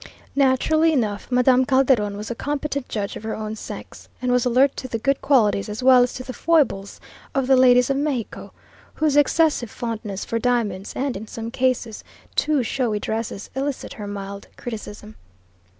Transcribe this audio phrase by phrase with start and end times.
[0.35, 4.75] Naturally enough, Madame Calderon was a competent judge of her own sex and was alert
[4.77, 6.99] to the good qualities as well as to the foibles
[7.35, 8.51] of the ladies of Mexico,
[8.95, 12.03] whose excessive fondness for diamonds and, in some cases,
[12.35, 15.13] too showy dresses elicit her mild criticism.